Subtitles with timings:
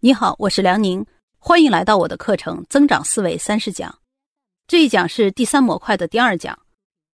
[0.00, 1.04] 你好，我是梁宁，
[1.40, 3.90] 欢迎来到我的课程《增长思维三十讲》。
[4.68, 6.56] 这一讲是第三模块的第二讲。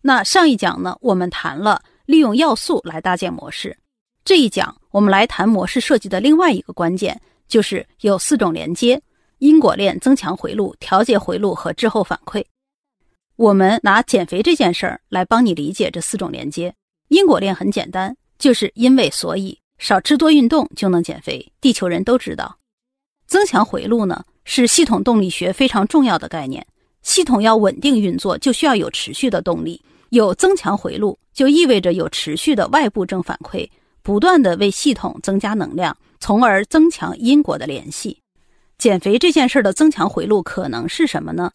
[0.00, 3.78] 那上一讲呢，我们谈了利用要素来搭建模式。
[4.24, 9.00] 这一讲我们来谈模式设计的另外一个关键，就是有四种连接：
[9.38, 12.44] 因果链、增强回路、调节回路和滞后反馈。
[13.36, 16.74] 我们拿减肥这件事儿来帮你理解这四种连接。
[17.06, 22.58] 因果链很简单，就是因为所以，少吃多运动就能减肥，地球人都知道。
[23.26, 26.66] 增强回路呢，是系统动力学非常重要的概念。
[27.02, 29.80] 系统要稳定运作，就需要有持续的动力。
[30.10, 33.68] 有增强回路，就意味着有持续的外部正反馈，
[34.02, 38.16] 不断的为系统增加能量，从而增强因果的联系。
[38.78, 41.50] 减肥这件事儿的增强回路可能是什么呢？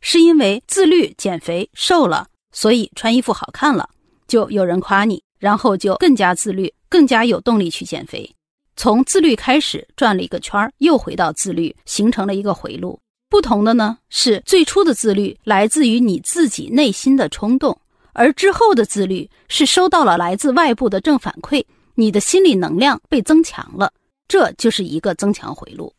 [0.00, 3.88] 是因为自律减肥瘦了，所以穿衣服好看了，
[4.28, 8.32] 就有人夸你，然后就更加自律，更加有动力去减肥。
[8.76, 12.98] 从自律开始转了一个圈儿，又回到自律，形成了一个回路。
[13.30, 17.76] 不同的呢是，最初的自律来自于你自己内心的冲动，
[18.12, 23.92] 而之后的自律是收到了来自外部的正反馈，你的心理能量被增强了，
[24.28, 25.92] 这就是一个增强回路。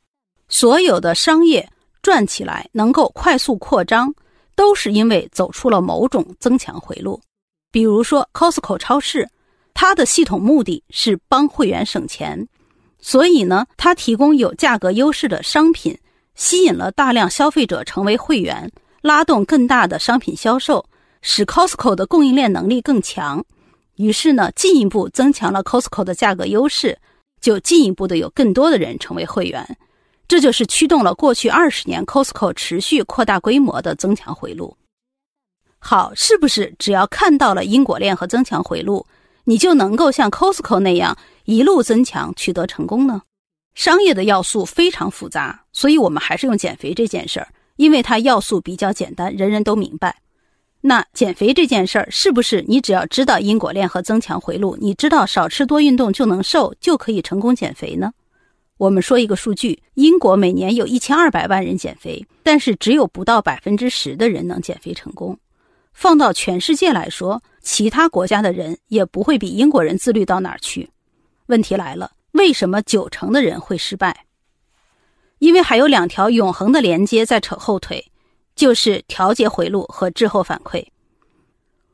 [0.48, 1.68] 所有的商业
[2.02, 4.14] 转起来能够快速扩张，
[4.56, 7.20] 都是因为走出了某种增强回路。
[7.72, 9.28] 比如说 Costco 超市，
[9.74, 12.48] 它的系统目的是帮会员省钱。
[13.08, 15.96] 所以呢，它提供有价格优势的商品，
[16.34, 18.68] 吸引了大量消费者成为会员，
[19.04, 20.84] 拉动更大的商品销售，
[21.22, 23.46] 使 Costco 的供应链能力更强。
[23.98, 26.98] 于是呢，进一步增强了 Costco 的价格优势，
[27.40, 29.78] 就进一步的有更多的人成为会员。
[30.28, 34.76] 这就是驱动了过去二十年 Costco 持续扩大规模的增强回路。
[35.78, 39.06] 好，是不是只要看到了因果链和增强回路，
[39.44, 41.16] 你就能够像 Costco 那样？
[41.46, 43.22] 一路增强，取得成功呢？
[43.74, 50.18] 商业的要素非常复杂，所以我们还是用减肥这件事儿，因为它要素比较简单，人人都明白。
[50.82, 58.12] 那减肥这件事儿，是不是你只要知道因果链和增强回路，你知道少吃多运动就能瘦，就可以成功减肥呢？
[58.78, 65.38] 我们说一个数据：英国每年有一千二百万人减肥，但是只有不到百分之十的人能减肥成功。
[65.94, 70.90] 放到全世界来说，其他国家的人也不会比英国人自律到哪儿去。
[71.48, 74.26] 问题来了，为什么九成的人会失败？
[75.40, 78.04] 因为还有两条永恒的连接在扯后腿，
[78.56, 80.84] 就是调节回路和滞后反馈。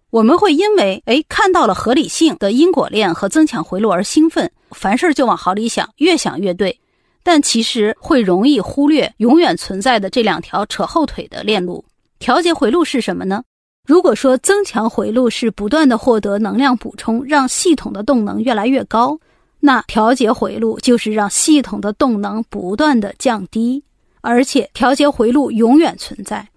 [0.10, 6.78] 我们会因为哎看到了合理性的因果链和增强回路而兴奋，凡事就往好里想，越想越对。
[7.24, 11.84] 但其实会容易忽略永远存在的这两条扯后腿的链路。
[12.20, 13.44] 调节回路是什么呢？
[13.88, 19.20] 如果说增强回路是不断的获得能量补充，让系统的动能越来越高。
[19.64, 23.84] 那调节回路就是让系统的动能不断的降低，
[24.22, 26.50] 而且调节回路永远存在，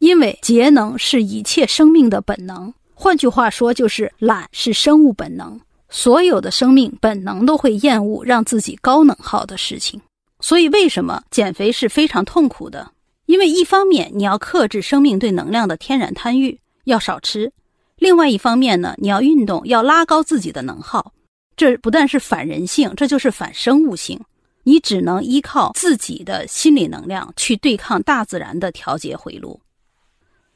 [0.00, 2.74] 因为节能是一切生命的本能。
[2.94, 5.58] 换句话说，就是懒是生物本能，
[5.88, 10.00] 所有的生命本能都会厌恶让自己高能耗的事情。
[10.40, 12.90] 所以，为什么减肥是非常痛苦的？
[13.26, 17.50] 因为一方面你要克制生命对能量的天然贪欲，要少吃；
[17.98, 21.12] 另外一方面呢，你要运动，要拉高自己的能耗。
[21.58, 24.18] 这不但是反人性，这就是反生物性。
[24.62, 29.60] 你只能依靠自己的心理能量去对抗大自然的调节回路。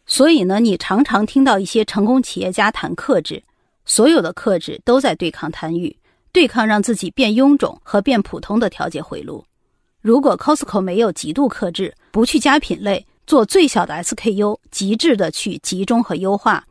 [0.06, 3.42] 所以呢，你常常听到一些成功企业家谈克制，
[3.84, 5.96] 所有的克制都在对抗贪欲，
[6.30, 9.44] 对抗让自己变臃肿和变普通的调节回路。
[10.00, 16.64] 如果 Costco 没有极度克制，不去加品类，做最小的 SKU，极致的去集中和优化，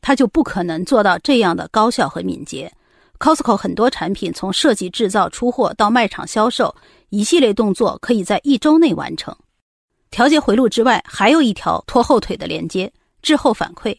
[0.00, 2.72] 它就不可能做到这样的高效和敏捷。
[3.18, 6.74] Costco 很多产品从设计、制造、出货到卖场销售，
[7.08, 9.34] 一系列动作可以在一周内完成。
[10.10, 13.96] 调节回路之外，还有一条拖后腿的连接——滞后反馈。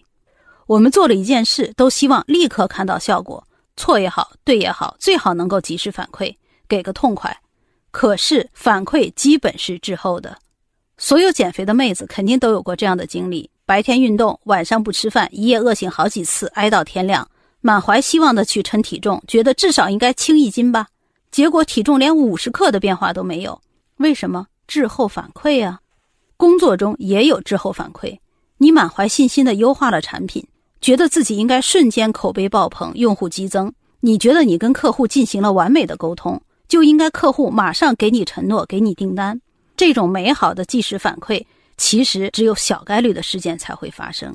[0.66, 3.45] 我们做了一件事，都希望立刻看到效果，
[3.75, 6.35] 错也好，对也好，最好能够及时反馈，
[6.67, 7.35] 给个痛快。
[7.91, 10.37] 可是反馈基本是滞后的。
[10.97, 17.28] 所有减肥的妹子肯定都有过这样的经历：白天运动，晚上不吃饭，一夜饿醒好几次，挨到天亮。
[17.67, 20.87] 满怀希望的去称体重，觉得至少应该轻一斤吧，
[21.31, 23.61] 结果体重连五十克的变化都没有。
[23.97, 24.47] 为什么？
[24.67, 25.81] 滞后反馈啊！
[26.37, 28.17] 工作中也有滞后反馈。
[28.58, 30.47] 你满怀信心的优化了产品，
[30.79, 33.70] 觉得自己应该瞬间口碑爆棚，用户激增。
[33.99, 39.37] 你觉得你跟客户进行了完美的沟通，就应该客户马上给你承诺，给你订单。
[39.75, 41.43] 这种美好的即时反馈，
[41.75, 44.34] 其实只有小概率的事件才会发生。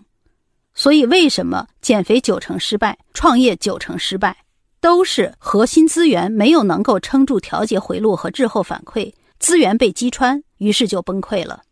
[0.75, 4.37] 所以，为什么减肥九成失败，创业九成失败，
[4.81, 11.63] 都是核心资源没有能够撑住调节回路和滞后反馈，资源被击穿，于是就崩溃了。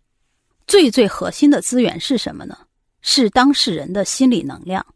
[0.67, 2.57] 最最核心的资源是什么呢？
[3.01, 4.85] 是当事人的心理能量。《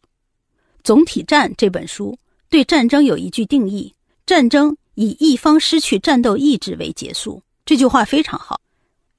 [0.83, 2.15] 总体战》这本书
[2.47, 3.91] 对战争有一句定义：
[4.27, 7.41] 战争以一方失去战斗意志为结束。
[7.65, 8.61] 这句话非常好。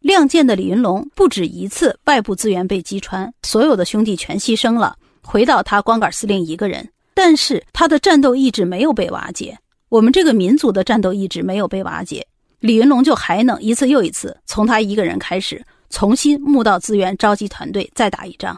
[0.07, 9.59] 亮剑的李云龙不止一次外部资源被击穿，所有的兄弟全牺牲了，回到他光杆司令一个人，但是他的战斗意志没有被瓦解。
[9.89, 12.25] 我们这个民族的战斗意志没有被瓦解，
[12.61, 15.61] 李云龙就还能一次又一次从他一个人开始。
[15.91, 18.57] 重新募到资源，召集团队，再打一仗。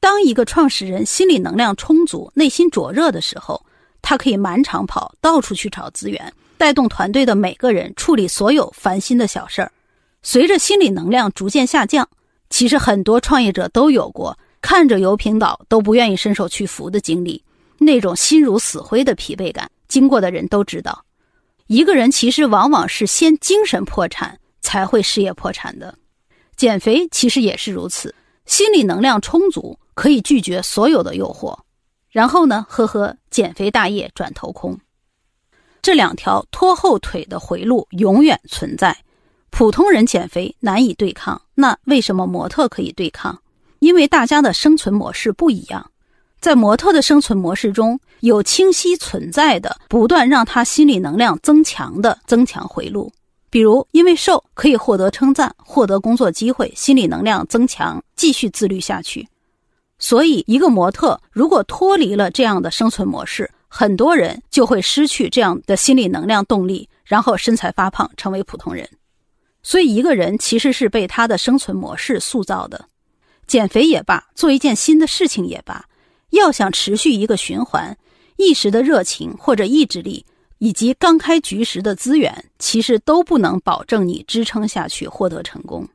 [0.00, 3.64] 当一个创始人心理能量充足、内心灼热的时候，
[4.02, 9.70] 他可以满场跑，到处去找资源，带动团队的每个人处理所有烦心的小事儿。
[10.26, 12.08] 随着心理能量逐渐下降，
[12.48, 17.44] 其实很多创业者都有过看着油瓶倒都不愿意伸手去扶的经历，
[17.78, 19.70] 那种心如死灰的疲惫感。
[19.86, 21.04] 经过的人都知道，
[21.66, 25.94] 一个人其实往往是先精神破产，才会事业破产的。
[26.56, 28.14] 减肥其实也是如此，
[28.46, 31.54] 心理能量充足，可以拒绝所有的诱惑，
[32.08, 34.78] 然后呢，呵呵，减肥大业转头空。
[35.82, 38.96] 这两条拖后腿的回路永远存在。
[39.56, 43.40] 普通人减肥难以对抗，那为什么模特可以对抗？
[43.78, 45.88] 因为大家的生存模式不一样。
[46.40, 53.12] 在模特的生存模式中有清晰存在的、不断让他心理能量增强的增强回路。
[53.48, 59.24] 比如，因为瘦可以获得称赞，获得工作机会，心理能量增强，继续自律下去。
[60.00, 68.88] 所以，一个模特如果脱离了这样的生存模式，很多人就会失去这样的心理能量动力，然后身材发胖，成为普通人。
[69.64, 72.88] 所以，一个人其实是被他的生存模式塑造的。
[73.48, 75.86] 减肥也罢，做一件新的事情也罢，
[76.30, 77.96] 要想持续一个循环，
[78.36, 80.24] 一时的热情或者意志力。
[80.58, 85.86] 以及刚开局时的资源，其实都不能保证你支撑下去获得成功。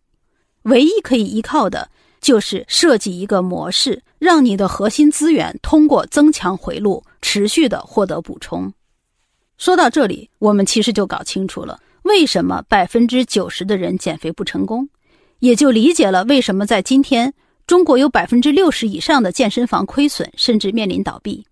[0.63, 1.89] 唯一可以依靠的，
[2.21, 8.71] 就是设计一个模式，让你的核心资源通过增强回路，持续的获得补充。
[9.57, 11.79] 说到这里，我们其实就搞清楚了
[12.09, 14.89] 为什么百分之九十的人减肥不成功，
[15.37, 17.31] 也就理解了为什么在今天
[17.67, 21.45] 中国有百分之六十以上的健身房亏损，甚至面临倒闭。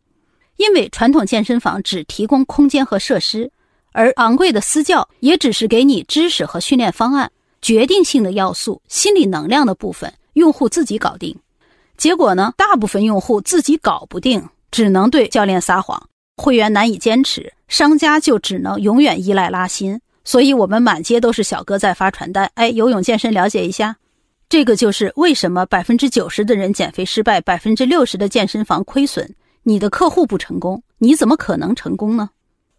[0.56, 3.52] 因为传统健身房只提供空间和设施，
[3.92, 7.32] 而昂贵的私教也只是给你知识和训练方案，
[7.62, 11.38] 决定性的要素心理能量的部分，用户自己搞定。
[11.98, 20.02] 结果呢，大部分用户自己搞不定，只能对教练撒谎，会员难以坚持，商家就只能永远依赖拉新。
[20.28, 23.96] 所以，我们满街都是小哥在发传单，哎，游泳健身了解一下。
[24.50, 29.34] 这个就是为什么百分之九十的人减肥失败，百分之六十的健身房亏损。
[29.64, 32.30] 你的客户不成功，你怎么可能成功呢？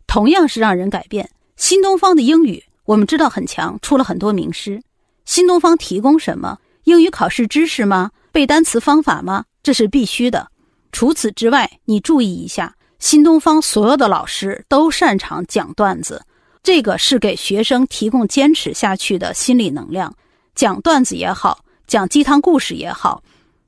[0.07, 1.31] 同样是让人改变。
[1.57, 4.83] 新东方的英语我们知道很强，出了很多名师。
[5.25, 6.59] 新东方提供什么？
[6.85, 8.11] 英语考试知识吗？
[8.31, 9.47] 背单词方法吗？
[9.63, 10.47] 这是必须的。
[10.93, 16.23] 除此之外，你注意一下，新东方所有的老师都擅长讲段子，
[16.69, 20.15] 这个是给学生提供坚持下去的心理能量。
[20.55, 23.23] 讲段子也好，讲鸡汤故事也好。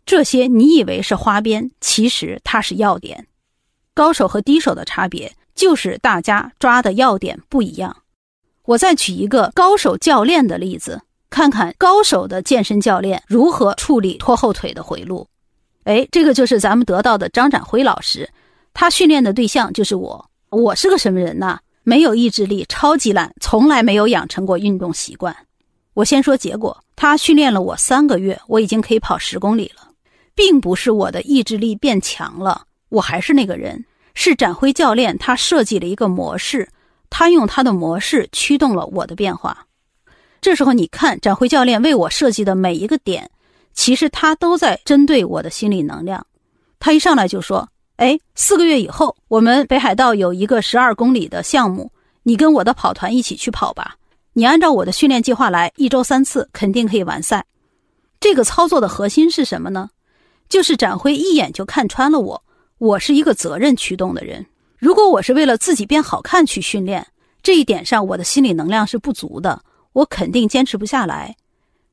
[0.04, 3.26] 这些你以为是花边，其实它是要点。
[3.94, 7.96] 高手和低手的差别就是大家抓的要点不一样。
[8.66, 11.00] 我再举一个高手教练的例子，
[11.30, 15.26] 看看高手的健身教练如何处理拖后腿的回路。
[15.84, 18.28] 哎，这个就是咱们得到的张展辉老师，
[18.74, 20.30] 他训练的对象就是我。
[20.50, 21.58] 我是个什么人呢？
[21.90, 25.36] 没有意志力，超级懒，从来没有养成过运动习惯。
[25.92, 29.90] 我先说结果，他训练了我三个月，我已经可以跑十公里了。
[30.36, 33.84] 并不是我的意志力变强了，我还是那个人。
[34.14, 36.68] 是展辉教练他设计了一个模式，
[37.10, 39.66] 他用他的模式驱动了我的变化。
[40.40, 43.28] 这时候你看，展辉教练为我设计的每一个点，
[43.74, 46.24] 其实他都在针对我的心理能量。
[46.78, 47.68] 他一上来就说
[48.00, 51.92] ：“哎，四个月以后，我们北海道有一个十二公里的项目，
[52.22, 53.94] 你跟我的跑团一起去跑吧。
[54.32, 57.44] 你按照我的训练计划来，一周三次，肯定可以完赛。”
[58.18, 59.90] 这个操作的核心是什么呢？
[60.48, 62.42] 就是展辉一眼就看穿了我，
[62.78, 64.46] 我是一个责任驱动的人。
[64.78, 67.06] 如果我是为了自己变好看去训练，
[67.42, 71.36] 这一点上我的心理能量是不足的，我肯定坚持不下来。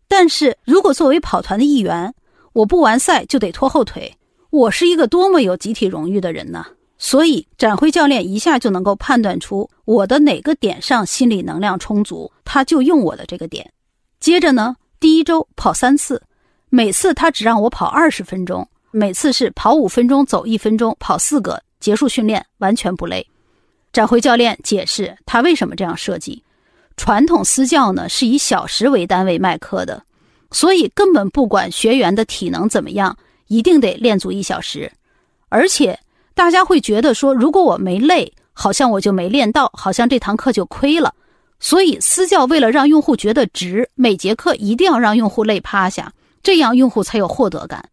[0.08, 2.16] 但是如果作为跑团的一员，
[2.54, 4.18] 我不完赛就得拖后腿，
[4.58, 6.66] 我是一个多么有集体荣誉的人呢？
[6.98, 13.72] 所以展辉教练一下就能够判断出我的哪个点上心理能量充足，他就用我的这个点。
[14.20, 16.20] 接着呢，第一周跑三次。
[16.70, 23.26] 每次他只让我跑二十分钟，每次是跑五分钟，走一分钟，跑四个，结束训练，完全不累。
[23.94, 26.44] 展辉教练解释他为什么这样设计：
[26.98, 30.02] 传统私教呢是以小时为单位卖课的，
[30.50, 33.16] 所以根本不管学员的体能怎么样，
[33.48, 34.92] 一定得练足一小时。
[35.50, 35.98] 而且
[36.34, 41.14] 大家会觉得说，如果我没累，好像我就没练到，好像这堂课就亏了。
[41.60, 46.14] 所以私教为了让用户觉得值，每节课一定要让用户累趴下，
[46.44, 47.84] 这样用户才有获得感。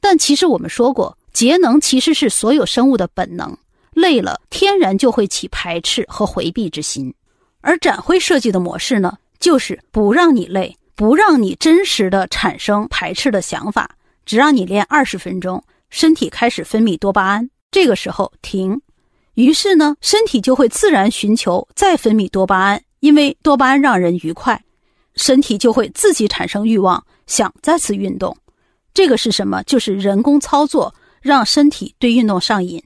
[0.00, 3.56] 但其实我们说过，节能其实是所有生物的本能，
[3.92, 7.12] 累了天然就会起排斥和回避之心。
[7.60, 13.90] 而展辉设计的模式呢，就是不让你累，不让你真实的产生排斥的想法，
[14.30, 18.80] 只让你练二十分钟，身体开始分泌多巴胺，这个时候停，
[19.34, 24.62] 于是呢，身体就会自然寻求再分泌多巴胺，因为多巴胺让人愉快，
[25.16, 28.36] 身体就会自己产生欲望，想再次运动。
[28.94, 29.64] 这个是什么？
[29.64, 32.80] 就是人工操作，让身体对运动上瘾。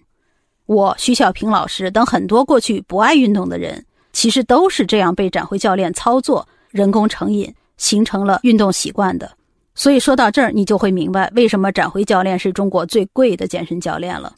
[0.65, 3.85] 我徐小平老师等很多过去不爱运动的人。
[4.15, 9.31] 其实都是这样被展会教练操作，人工成瘾，形成了运动习惯的。
[9.75, 14.37] 所以说到这儿，你就会明白为什么展辉教练是中国最贵的健身教练了。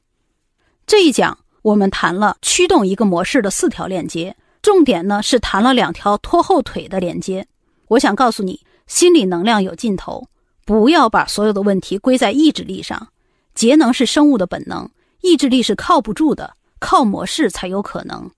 [0.87, 7.47] 这一讲我们谈了驱动一个模式的四条链接，重点呢是谈了两条拖后腿的连接。
[7.89, 10.27] 我想告诉你，心理能量有尽头，
[10.65, 13.09] 不要把所有的问题归在意志力上。
[13.55, 14.89] 节能是生物的本能，
[15.23, 18.31] 意志力是靠不住的，靠模式才有可能。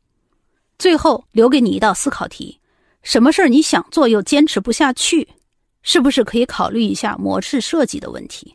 [0.79, 2.61] 最后留给你一道思考题：
[3.03, 5.29] 什么事儿你想做又坚持不下去？
[5.83, 8.55] 是不是可以考虑一下模式设计的问题？